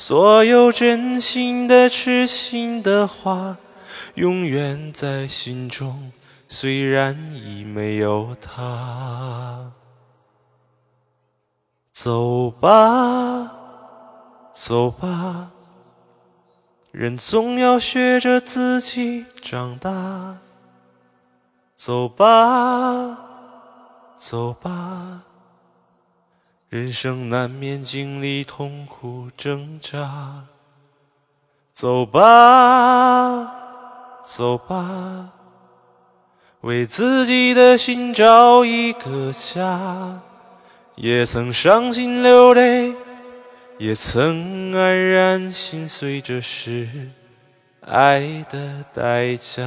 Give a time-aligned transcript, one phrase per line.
[0.00, 3.56] 所有真心的、痴心的话，
[4.14, 6.12] 永远在心中。
[6.48, 9.72] 虽然已没有他，
[11.90, 13.50] 走吧，
[14.52, 15.50] 走吧，
[16.92, 20.38] 人总要学着自己长大。
[21.74, 23.18] 走吧，
[24.16, 25.22] 走吧。
[26.70, 30.44] 人生难免经历痛苦挣扎，
[31.72, 33.54] 走吧，
[34.22, 35.32] 走吧，
[36.60, 40.20] 为自己的心找一个家。
[40.94, 42.92] 也曾伤心流泪，
[43.78, 46.86] 也曾黯然心碎，这是
[47.80, 49.64] 爱的代价。